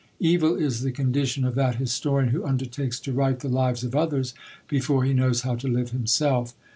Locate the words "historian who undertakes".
1.75-2.99